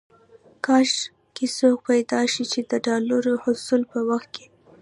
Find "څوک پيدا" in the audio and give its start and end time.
1.57-2.21